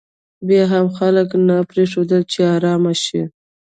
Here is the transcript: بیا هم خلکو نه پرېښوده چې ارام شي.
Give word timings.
بیا 0.47 0.63
هم 0.73 0.85
خلکو 0.97 1.35
نه 1.47 1.55
پرېښوده 1.69 2.19
چې 2.31 2.39
ارام 2.55 2.83
شي. 3.03 3.21